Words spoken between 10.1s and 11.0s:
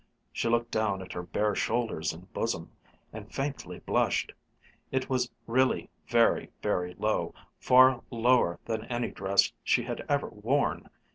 worn!